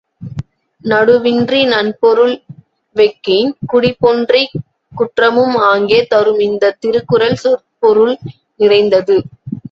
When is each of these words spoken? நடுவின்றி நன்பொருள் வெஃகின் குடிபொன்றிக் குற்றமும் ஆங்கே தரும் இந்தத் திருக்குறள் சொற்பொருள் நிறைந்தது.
நடுவின்றி 0.81 1.59
நன்பொருள் 1.65 2.33
வெஃகின் 2.95 3.51
குடிபொன்றிக் 3.71 4.55
குற்றமும் 4.91 5.55
ஆங்கே 5.67 5.99
தரும் 6.05 6.39
இந்தத் 6.39 6.79
திருக்குறள் 6.79 7.37
சொற்பொருள் 7.43 8.15
நிறைந்தது. 8.59 9.17